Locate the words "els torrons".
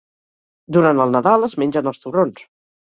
1.95-2.47